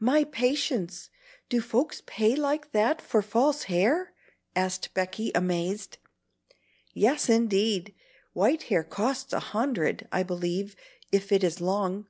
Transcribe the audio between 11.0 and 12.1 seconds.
if it is long.